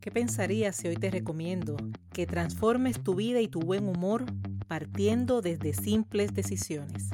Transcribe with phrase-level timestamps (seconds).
[0.00, 1.76] ¿Qué pensarías si hoy te recomiendo
[2.12, 4.24] que transformes tu vida y tu buen humor
[4.66, 7.10] partiendo desde simples decisiones?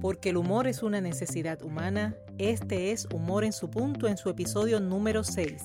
[0.00, 4.30] Porque el humor es una necesidad humana, este es Humor en su punto en su
[4.30, 5.62] episodio número 6.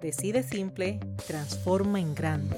[0.00, 2.56] Decide simple, transforma en grande.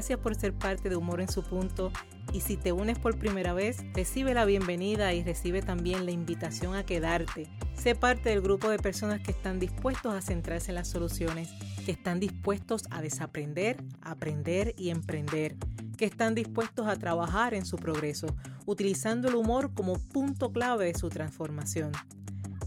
[0.00, 1.92] Gracias por ser parte de Humor en su punto
[2.32, 6.74] y si te unes por primera vez, recibe la bienvenida y recibe también la invitación
[6.74, 7.50] a quedarte.
[7.74, 11.50] Sé parte del grupo de personas que están dispuestos a centrarse en las soluciones,
[11.84, 15.56] que están dispuestos a desaprender, aprender y emprender,
[15.98, 20.98] que están dispuestos a trabajar en su progreso, utilizando el humor como punto clave de
[20.98, 21.92] su transformación.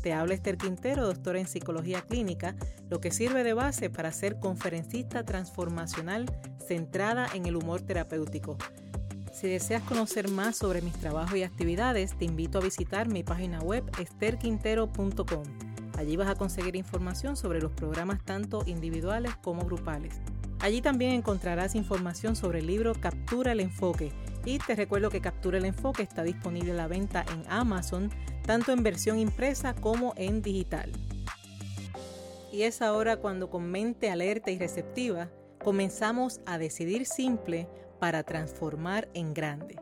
[0.04, 2.55] Te habla Esther Quintero, doctora en psicología clínica,
[2.90, 6.26] lo que sirve de base para ser conferencista transformacional
[6.73, 8.58] centrada en el humor terapéutico.
[9.32, 13.60] Si deseas conocer más sobre mis trabajos y actividades, te invito a visitar mi página
[13.60, 15.44] web esterquintero.com.
[15.99, 20.20] Allí vas a conseguir información sobre los programas tanto individuales como grupales.
[20.62, 24.12] Allí también encontrarás información sobre el libro Captura el Enfoque.
[24.46, 28.10] Y te recuerdo que Captura el Enfoque está disponible a la venta en Amazon,
[28.48, 30.91] tanto en versión impresa como en digital.
[32.51, 35.29] Y es ahora cuando con mente alerta y receptiva
[35.64, 37.68] comenzamos a decidir simple
[38.00, 39.80] para transformar en grande.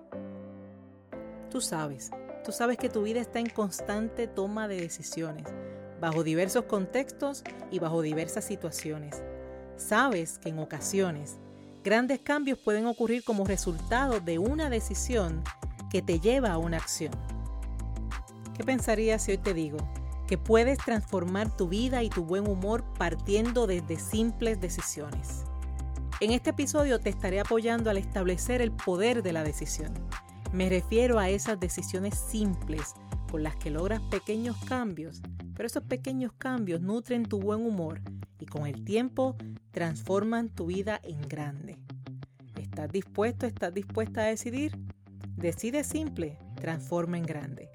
[1.49, 2.11] Tú sabes,
[2.45, 5.47] tú sabes que tu vida está en constante toma de decisiones,
[5.99, 9.23] bajo diversos contextos y bajo diversas situaciones.
[9.75, 11.39] Sabes que en ocasiones
[11.83, 15.43] grandes cambios pueden ocurrir como resultado de una decisión
[15.89, 17.11] que te lleva a una acción.
[18.55, 19.77] ¿Qué pensarías si hoy te digo
[20.27, 25.43] que puedes transformar tu vida y tu buen humor partiendo desde simples decisiones?
[26.21, 29.91] En este episodio te estaré apoyando al establecer el poder de la decisión.
[30.53, 32.93] Me refiero a esas decisiones simples
[33.31, 35.23] con las que logras pequeños cambios,
[35.55, 38.01] pero esos pequeños cambios nutren tu buen humor
[38.39, 39.35] y con el tiempo
[39.71, 41.79] transforman tu vida en grande.
[42.55, 44.77] ¿Estás dispuesto, estás dispuesta a decidir?
[45.35, 47.71] Decide simple, transforma en grande.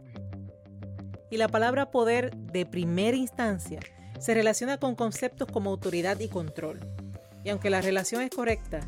[1.33, 3.81] Y la palabra poder de primera instancia
[4.21, 6.79] se relaciona con conceptos como autoridad y control.
[7.47, 8.81] Y aunque la relación es correcta,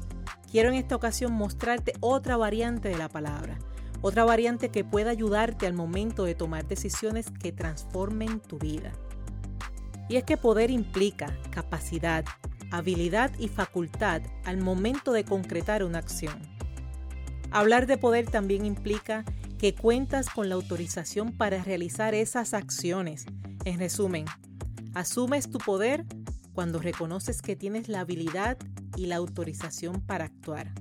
[0.50, 3.56] quiero en esta ocasión mostrarte otra variante de la palabra,
[4.00, 8.90] otra variante que pueda ayudarte al momento de tomar decisiones que transformen tu vida.
[10.08, 12.24] Y es que poder implica capacidad,
[12.72, 16.42] habilidad y facultad al momento de concretar una acción.
[17.52, 19.24] Hablar de poder también implica
[19.56, 23.24] que cuentas con la autorización para realizar esas acciones.
[23.64, 24.24] En resumen,
[24.94, 26.06] asumes tu poder
[26.58, 28.58] cuando reconoces que tienes la habilidad
[28.96, 30.72] y la autorización para actuar.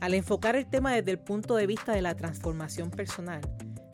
[0.00, 3.40] Al enfocar el tema desde el punto de vista de la transformación personal,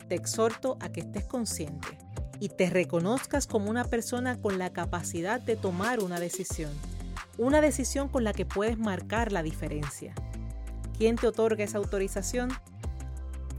[0.09, 1.99] te exhorto a que estés consciente
[2.39, 6.71] y te reconozcas como una persona con la capacidad de tomar una decisión,
[7.37, 10.15] una decisión con la que puedes marcar la diferencia.
[10.97, 12.49] ¿Quién te otorga esa autorización?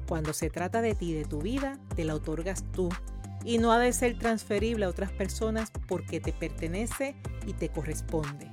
[0.08, 2.88] Cuando se trata de ti, de tu vida, te la otorgas tú
[3.44, 7.16] y no ha de ser transferible a otras personas porque te pertenece
[7.46, 8.50] y te corresponde.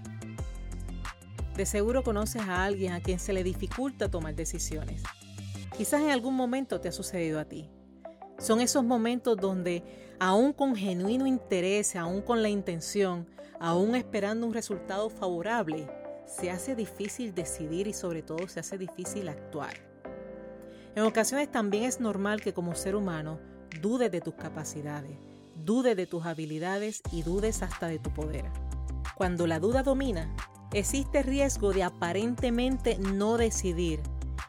[1.55, 5.03] De seguro conoces a alguien a quien se le dificulta tomar decisiones.
[5.75, 7.69] Quizás en algún momento te ha sucedido a ti.
[8.37, 9.83] Son esos momentos donde,
[10.19, 13.27] aún con genuino interés, aún con la intención,
[13.59, 15.89] aún esperando un resultado favorable,
[16.25, 19.73] se hace difícil decidir y sobre todo se hace difícil actuar.
[20.95, 23.39] En ocasiones también es normal que como ser humano
[23.81, 25.17] dudes de tus capacidades,
[25.55, 28.45] dudes de tus habilidades y dudes hasta de tu poder.
[29.15, 30.33] Cuando la duda domina,
[30.73, 34.01] existe riesgo de aparentemente no decidir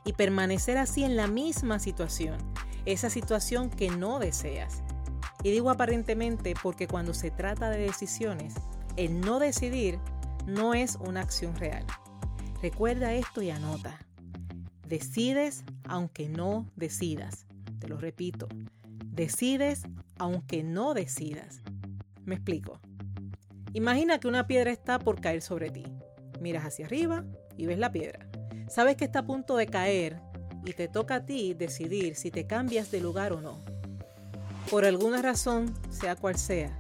[0.05, 2.39] y permanecer así en la misma situación,
[2.85, 4.83] esa situación que no deseas.
[5.43, 8.55] Y digo aparentemente porque cuando se trata de decisiones,
[8.97, 9.99] el no decidir
[10.47, 11.85] no es una acción real.
[12.63, 13.99] Recuerda esto y anota.
[14.87, 17.47] Decides aunque no decidas.
[17.78, 18.49] Te lo repito,
[19.10, 19.83] Decides
[20.18, 21.62] aunque no decidas.
[22.24, 22.78] Me explico.
[23.72, 25.84] Imagina que una piedra está por caer sobre ti.
[26.41, 27.24] Miras hacia arriba
[27.57, 28.28] y ves la piedra.
[28.68, 30.21] Sabes que está a punto de caer
[30.65, 33.59] y te toca a ti decidir si te cambias de lugar o no.
[34.71, 36.78] Por alguna razón, sea cual sea,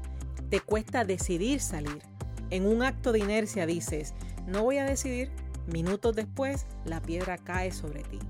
[0.50, 2.02] te cuesta decidir salir.
[2.50, 4.14] En un acto de inercia dices,
[4.46, 5.30] no voy a decidir,
[5.66, 8.20] minutos después la piedra cae sobre ti.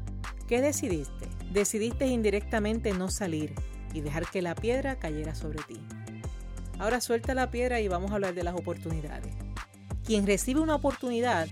[0.48, 1.28] ¿Qué decidiste?
[1.52, 3.54] Decidiste indirectamente no salir
[3.92, 5.80] y dejar que la piedra cayera sobre ti.
[6.78, 9.34] Ahora suelta la piedra y vamos a hablar de las oportunidades.
[10.04, 11.46] Quien recibe una oportunidad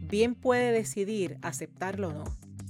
[0.00, 2.24] bien puede decidir aceptarlo o no.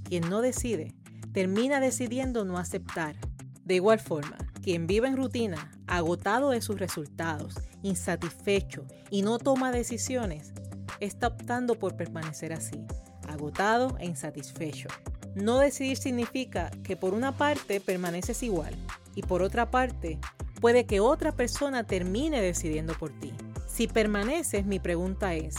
[0.04, 0.94] Quien no decide,
[1.32, 3.16] termina decidiendo no aceptar.
[3.64, 9.72] De igual forma, quien vive en rutina, agotado de sus resultados, insatisfecho y no toma
[9.72, 10.52] decisiones,
[11.00, 12.84] está optando por permanecer así,
[13.26, 14.88] agotado e insatisfecho.
[15.34, 18.74] No decidir significa que por una parte permaneces igual
[19.14, 20.18] y por otra parte
[20.60, 23.32] puede que otra persona termine decidiendo por ti.
[23.66, 25.56] Si permaneces, mi pregunta es,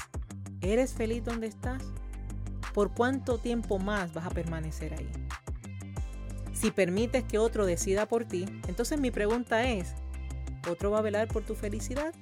[0.61, 1.83] ¿eres feliz donde estás?
[2.73, 5.09] ¿Por cuánto tiempo más vas a permanecer ahí?
[6.53, 9.94] Si permites que otro decida por ti, entonces mi pregunta es,
[10.69, 12.13] ¿otro va a velar por tu felicidad?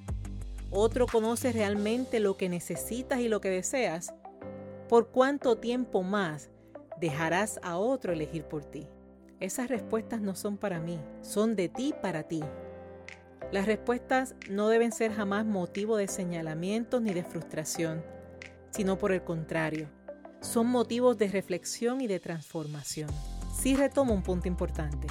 [0.72, 4.13] ¿Otro conoce realmente lo que necesitas y lo que deseas?
[4.89, 6.50] ¿Por cuánto tiempo más
[7.00, 8.88] dejarás a otro elegir por ti?
[9.42, 12.42] Esas respuestas no son para mí, son de ti para ti.
[13.52, 18.02] Las respuestas no deben ser jamás motivo de señalamiento ni de frustración,
[18.70, 19.90] sino por el contrario,
[20.40, 23.10] son motivos de reflexión y de transformación
[23.62, 25.08] sí retomo un punto importante,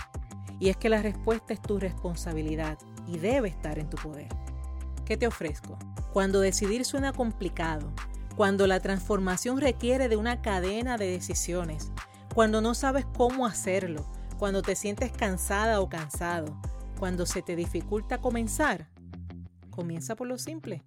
[0.58, 4.28] y es que la respuesta es tu responsabilidad y debe estar en tu poder.
[5.04, 5.78] ¿Qué te ofrezco?
[6.12, 7.92] Cuando decidir suena complicado,
[8.36, 11.92] cuando la transformación requiere de una cadena de decisiones,
[12.34, 14.06] cuando no sabes cómo hacerlo,
[14.40, 16.58] cuando te sientes cansada o cansado,
[16.98, 18.88] cuando se te dificulta comenzar,
[19.68, 20.82] comienza por lo simple.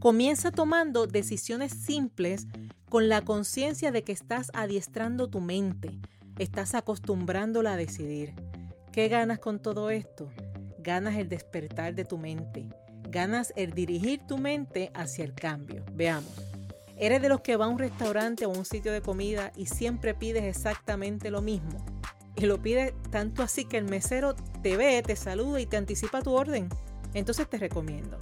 [0.00, 2.48] Comienza tomando decisiones simples
[2.90, 6.00] con la conciencia de que estás adiestrando tu mente,
[6.38, 8.32] Estás acostumbrándola a decidir.
[8.92, 10.30] ¿Qué ganas con todo esto?
[10.78, 12.68] Ganas el despertar de tu mente.
[13.10, 15.84] Ganas el dirigir tu mente hacia el cambio.
[15.94, 16.32] Veamos.
[16.96, 19.66] ¿Eres de los que va a un restaurante o a un sitio de comida y
[19.66, 21.97] siempre pides exactamente lo mismo?
[22.38, 26.22] Y lo pides tanto así que el mesero te ve, te saluda y te anticipa
[26.22, 26.68] tu orden.
[27.12, 28.16] Entonces te recomiendo.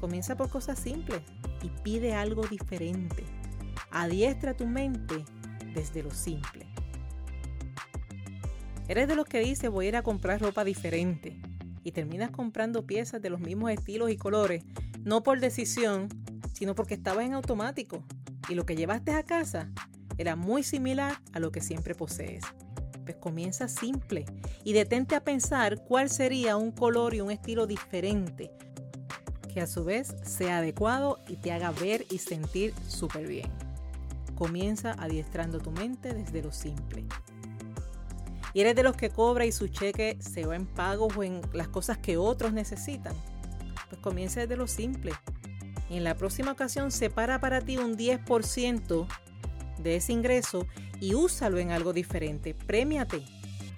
[0.00, 1.20] Comienza por cosas simples
[1.62, 3.24] y pide algo diferente.
[3.90, 5.24] Adiestra tu mente
[5.74, 6.66] desde lo simple.
[8.88, 11.38] Eres de los que dice voy a ir a comprar ropa diferente
[11.82, 14.64] y terminas comprando piezas de los mismos estilos y colores,
[15.04, 16.08] no por decisión,
[16.54, 18.04] sino porque estabas en automático
[18.48, 19.70] y lo que llevaste a casa
[20.16, 22.44] era muy similar a lo que siempre posees.
[23.04, 24.24] Pues comienza simple
[24.64, 28.50] y detente a pensar cuál sería un color y un estilo diferente
[29.52, 33.50] que a su vez sea adecuado y te haga ver y sentir súper bien.
[34.34, 37.04] Comienza adiestrando tu mente desde lo simple
[38.54, 41.42] y eres de los que cobra y su cheque se va en pagos o en
[41.52, 43.14] las cosas que otros necesitan,
[43.90, 45.12] pues comienza desde lo simple.
[45.90, 49.06] Y en la próxima ocasión separa para ti un 10%
[49.78, 50.66] de ese ingreso
[51.00, 52.54] y úsalo en algo diferente.
[52.54, 53.22] Premiate.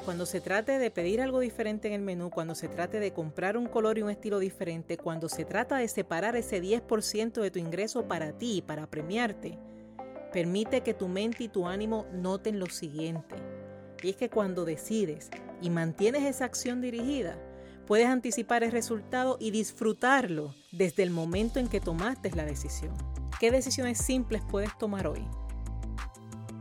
[0.04, 3.56] Cuando se trate de pedir algo diferente en el menú, cuando se trate de comprar
[3.56, 7.58] un color y un estilo diferente, cuando se trata de separar ese 10% de tu
[7.58, 9.58] ingreso para ti, para premiarte,
[10.32, 13.34] permite que tu mente y tu ánimo noten lo siguiente
[14.02, 17.38] y es que cuando decides y mantienes esa acción dirigida,
[17.86, 22.94] puedes anticipar el resultado y disfrutarlo desde el momento en que tomaste la decisión.
[23.40, 25.26] ¿Qué decisiones simples puedes tomar hoy?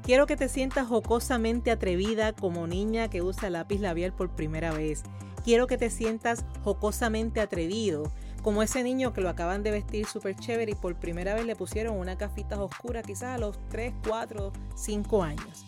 [0.06, 5.02] Quiero que te sientas jocosamente atrevida como niña que usa lápiz labial por primera vez.
[5.44, 8.14] Quiero que te sientas jocosamente atrevido,
[8.44, 11.56] como ese niño que lo acaban de vestir súper chévere y por primera vez le
[11.56, 15.66] pusieron una cafita oscura quizás a los 3, 4, 5 años.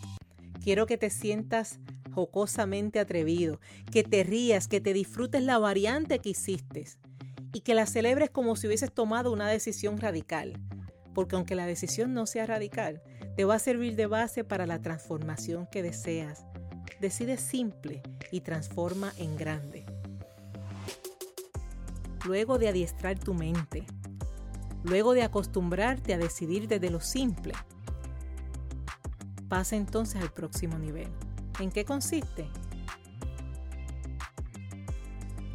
[0.63, 1.79] Quiero que te sientas
[2.13, 3.59] jocosamente atrevido,
[3.91, 6.85] que te rías, que te disfrutes la variante que hiciste
[7.53, 10.61] y que la celebres como si hubieses tomado una decisión radical.
[11.15, 13.01] Porque aunque la decisión no sea radical,
[13.37, 16.43] te va a servir de base para la transformación que deseas.
[16.99, 18.01] Decide simple
[18.31, 19.85] y transforma en grande.
[22.25, 23.85] Luego de adiestrar tu mente,
[24.83, 27.53] luego de acostumbrarte a decidir desde lo simple,
[29.49, 31.07] Pasa entonces al próximo nivel.
[31.59, 32.49] ¿En qué consiste?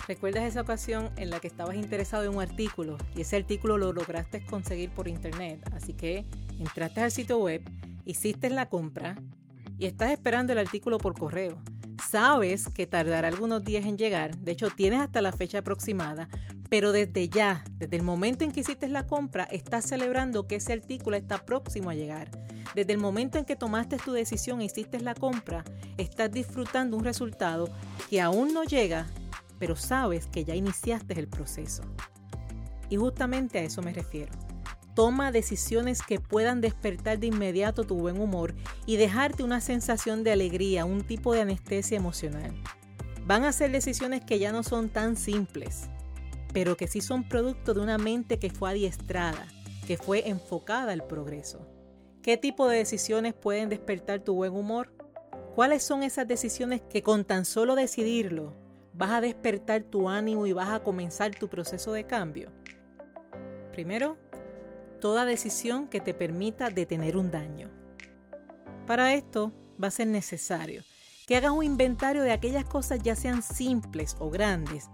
[0.09, 3.93] ¿Recuerdas esa ocasión en la que estabas interesado en un artículo y ese artículo lo
[3.93, 5.61] lograste conseguir por internet?
[5.75, 6.25] Así que
[6.63, 7.63] entraste al sitio web,
[8.05, 9.17] hiciste la compra
[9.79, 11.61] y estás esperando el artículo por correo.
[12.11, 16.29] Sabes que tardará algunos días en llegar, de hecho tienes hasta la fecha aproximada,
[16.69, 20.73] pero desde ya, desde el momento en que hiciste la compra, estás celebrando que ese
[20.73, 22.31] artículo está próximo a llegar.
[22.75, 25.65] Desde el momento en que tomaste tu decisión e hiciste la compra,
[25.99, 27.69] estás disfrutando un resultado
[28.09, 29.07] que aún no llega,
[29.59, 31.83] pero sabes que ya iniciaste el proceso.
[32.89, 34.33] Y justamente a eso me refiero.
[34.95, 40.33] Toma decisiones que puedan despertar de inmediato tu buen humor y dejarte una sensación de
[40.33, 42.53] alegría, un tipo de anestesia emocional.
[43.25, 45.89] Van a ser decisiones que ya no son tan simples,
[46.53, 49.47] pero que sí son producto de una mente que fue adiestrada,
[49.87, 51.67] que fue enfocada al progreso.
[52.23, 54.93] ¿Qué tipo de decisiones pueden despertar tu buen humor?
[55.55, 58.55] ¿Cuáles son esas decisiones que con tan solo decidirlo
[58.95, 62.51] vas a despertar tu ánimo y vas a comenzar tu proceso de cambio?
[63.73, 64.19] Primero,
[65.03, 67.69] toda decisión que te permita detener un daño.
[68.87, 70.85] Para esto va a ser necesario
[71.27, 74.91] que hagas un inventario de aquellas cosas ya sean simples o grandes,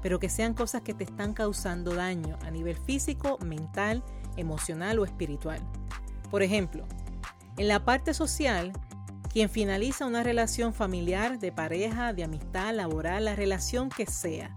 [0.00, 4.02] pero que sean cosas que te están causando daño a nivel físico, mental,
[4.38, 5.60] emocional o espiritual.
[6.30, 6.86] Por ejemplo,
[7.58, 8.72] en la parte social,
[9.30, 14.54] quien finaliza una relación familiar, de pareja, de amistad, laboral, la relación que sea,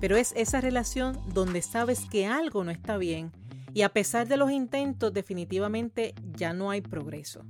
[0.00, 3.30] pero es esa relación donde sabes que algo no está bien
[3.74, 7.44] y a pesar de los intentos definitivamente ya no hay progreso.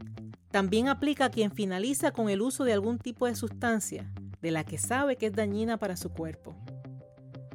[0.51, 4.11] También aplica a quien finaliza con el uso de algún tipo de sustancia
[4.43, 6.57] de la que sabe que es dañina para su cuerpo.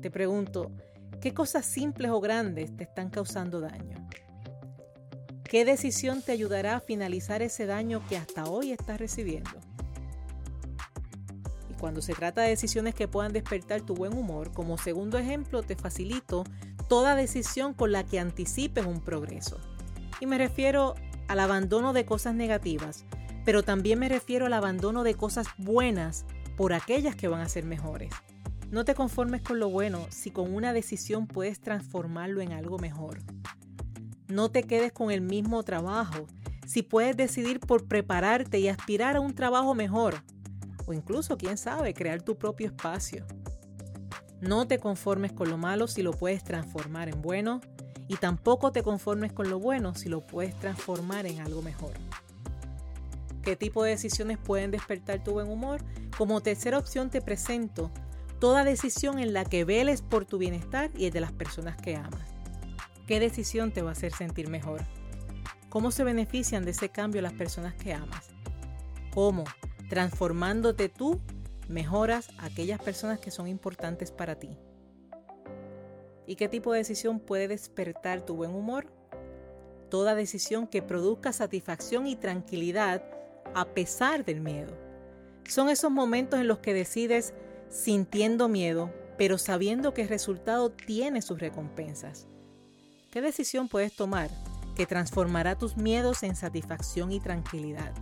[0.02, 0.72] Te pregunto,
[1.20, 4.08] ¿qué cosas simples o grandes te están causando daño?
[5.44, 9.52] ¿Qué decisión te ayudará a finalizar ese daño que hasta hoy estás recibiendo?
[11.80, 15.76] Cuando se trata de decisiones que puedan despertar tu buen humor, como segundo ejemplo te
[15.76, 16.44] facilito
[16.88, 19.60] toda decisión con la que anticipes un progreso.
[20.20, 20.96] Y me refiero
[21.28, 23.06] al abandono de cosas negativas,
[23.44, 27.66] pero también me refiero al abandono de cosas buenas por aquellas que van a ser
[27.66, 28.12] mejores.
[28.72, 33.20] No te conformes con lo bueno si con una decisión puedes transformarlo en algo mejor.
[34.28, 36.26] No te quedes con el mismo trabajo
[36.66, 40.24] si puedes decidir por prepararte y aspirar a un trabajo mejor.
[40.86, 43.26] O incluso, quién sabe, crear tu propio espacio.
[44.42, 47.62] No te conformes con lo malo si lo puedes transformar en bueno
[48.08, 51.94] y tampoco te conformes con lo bueno si lo puedes transformar en algo mejor.
[53.42, 55.82] ¿Qué tipo de decisiones pueden despertar tu buen humor?
[56.18, 57.92] Como tercera opción te presento
[58.40, 61.96] toda decisión en la que veles por tu bienestar y el de las personas que
[61.96, 62.34] amas.
[63.08, 64.82] ¿Qué decisión te va a hacer sentir mejor?
[65.70, 68.30] ¿Cómo se benefician de ese cambio las personas que amas?
[69.14, 69.44] ¿Cómo?
[69.90, 71.22] Transformándote tú,
[71.68, 74.58] mejoras a aquellas personas que son importantes para ti.
[76.28, 78.88] ¿Y qué tipo de decisión puede despertar tu buen humor?
[79.90, 83.04] Toda decisión que produzca satisfacción y tranquilidad
[83.54, 84.76] a pesar del miedo.
[85.48, 87.34] Son esos momentos en los que decides
[87.70, 92.28] sintiendo miedo, pero sabiendo que el resultado tiene sus recompensas.
[93.12, 94.30] ¿Qué decisión puedes tomar
[94.76, 97.94] que transformará tus miedos en satisfacción y tranquilidad?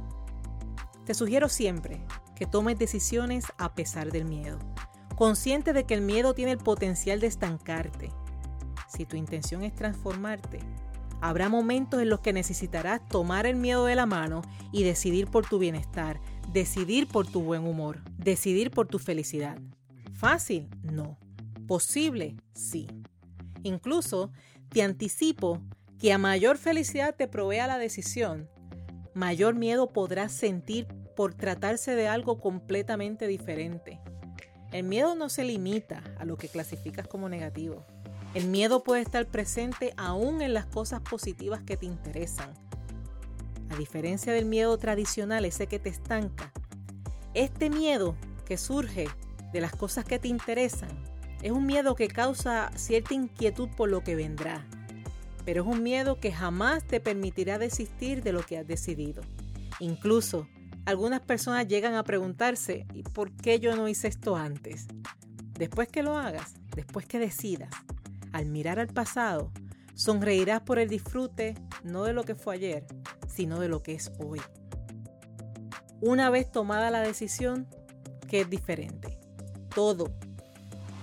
[1.06, 2.06] Te sugiero siempre
[2.36, 4.60] que tomes decisiones a pesar del miedo
[5.16, 8.12] consciente de que el miedo tiene el potencial de estancarte.
[8.88, 10.60] Si tu intención es transformarte,
[11.22, 14.42] habrá momentos en los que necesitarás tomar el miedo de la mano
[14.72, 16.20] y decidir por tu bienestar,
[16.52, 19.58] decidir por tu buen humor, decidir por tu felicidad.
[20.14, 20.70] ¿Fácil?
[20.84, 21.18] No.
[21.68, 22.36] ¿Posible?
[22.54, 22.88] Sí.
[23.64, 24.32] Incluso
[24.70, 25.62] te anticipo
[25.98, 28.50] que a mayor felicidad te provea la decisión,
[29.14, 34.00] mayor miedo podrás sentir por tratarse de algo completamente diferente.
[34.72, 37.86] El miedo no se limita a lo que clasificas como negativo.
[38.34, 42.52] El miedo puede estar presente aún en las cosas positivas que te interesan.
[43.70, 46.52] A diferencia del miedo tradicional, ese que te estanca,
[47.36, 48.16] este miedo
[48.46, 49.08] que surge
[49.52, 50.90] de las cosas que te interesan
[51.44, 54.66] es un miedo que causa cierta inquietud por lo que vendrá,
[55.46, 59.22] pero es un miedo que jamás te permitirá desistir de lo que has decidido.
[59.80, 60.48] Incluso
[60.86, 64.88] algunas personas llegan a preguntarse, ¿y por qué yo no hice esto antes?
[65.58, 67.70] Después que lo hagas, después que decidas,
[68.32, 69.52] al mirar al pasado,
[69.94, 72.86] sonreirás por el disfrute no de lo que fue ayer,
[73.28, 74.42] sino de lo que es hoy.
[76.02, 77.68] Una vez tomada la decisión,
[78.28, 79.20] ¿qué es diferente?
[79.74, 80.14] Todo.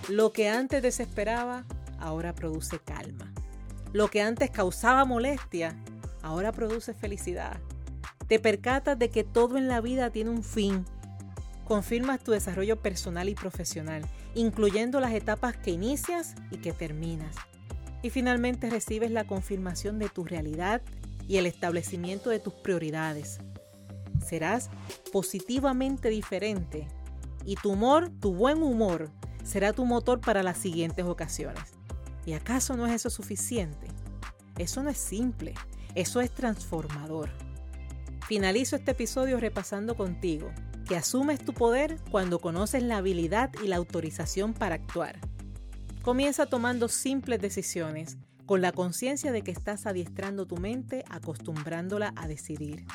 [0.09, 1.65] Lo que antes desesperaba,
[1.97, 3.30] ahora produce calma.
[3.93, 5.75] Lo que antes causaba molestia,
[6.21, 7.59] ahora produce felicidad.
[8.27, 10.85] Te percatas de que todo en la vida tiene un fin.
[11.65, 17.35] Confirmas tu desarrollo personal y profesional, incluyendo las etapas que inicias y que terminas.
[18.01, 20.81] Y finalmente recibes la confirmación de tu realidad
[21.27, 23.39] y el establecimiento de tus prioridades.
[24.25, 24.69] Serás
[25.11, 26.87] positivamente diferente
[27.45, 29.09] y tu humor, tu buen humor,
[29.43, 31.80] será tu motor para las siguientes ocasiones.
[32.25, 33.87] ¿Y acaso no es eso suficiente?
[34.57, 35.53] Eso no es simple,
[35.95, 37.29] eso es transformador.
[38.27, 40.51] Finalizo este episodio repasando contigo
[40.87, 45.19] que asumes tu poder cuando conoces la habilidad y la autorización para actuar.
[46.01, 52.27] Comienza tomando simples decisiones con la conciencia de que estás adiestrando tu mente acostumbrándola a
[52.27, 52.85] decidir.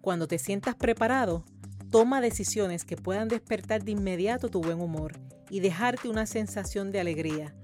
[0.00, 1.44] Cuando te sientas preparado,
[1.90, 5.12] toma decisiones que puedan despertar de inmediato tu buen humor
[5.50, 7.54] y dejarte una sensación de alegría.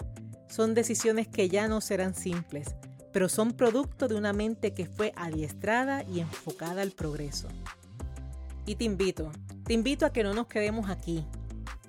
[0.48, 2.74] Son decisiones que ya no serán simples,
[3.12, 7.48] pero son producto de una mente que fue adiestrada y enfocada al progreso.
[8.66, 9.32] Y te invito
[9.64, 11.24] Te invito a que no nos quedemos aquí.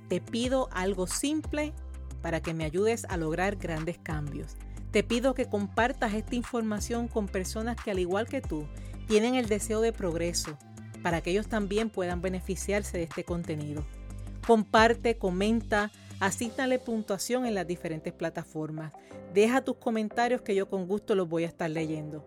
[0.08, 1.74] Te pido algo simple
[2.22, 4.56] para que me ayudes a lograr grandes cambios.
[4.92, 8.68] Te pido que compartas esta información con personas que al igual que tú
[9.08, 10.58] tienen el deseo de progreso
[11.02, 13.86] para que ellos también puedan beneficiarse de este contenido.
[14.46, 18.94] Comparte, comenta, asígnale puntuación en las diferentes plataformas.
[19.34, 22.26] Deja tus comentarios que yo con gusto los voy a estar leyendo.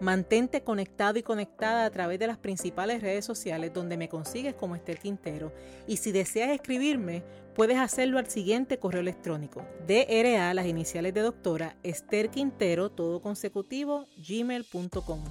[0.00, 4.74] Mantente conectado y conectada a través de las principales redes sociales donde me consigues como
[4.74, 5.52] Esther Quintero.
[5.86, 7.22] Y si deseas escribirme,
[7.54, 14.06] puedes hacerlo al siguiente correo electrónico: DRA, las iniciales de doctora, Esther Quintero, todo consecutivo,
[14.16, 15.22] gmail.com.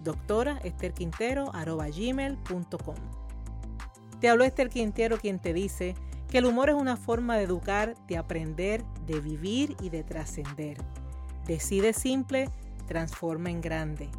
[0.00, 2.96] Doctora Esther Quintero, arroba gmail.com.
[4.20, 5.94] Te habló Esther Quintero quien te dice
[6.34, 10.78] que el humor es una forma de educar, de aprender, de vivir y de trascender.
[11.46, 12.50] Decide simple
[12.88, 14.10] transforma en grande.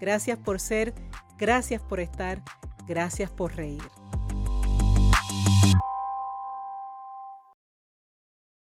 [0.00, 0.94] Gracias por ser,
[1.36, 2.42] gracias por estar,
[2.86, 3.82] gracias por reír.